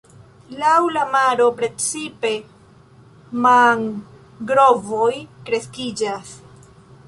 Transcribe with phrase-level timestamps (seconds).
[0.61, 2.33] Laŭ la maro precipe
[3.45, 5.13] mangrovoj
[5.51, 6.37] kreskiĝas.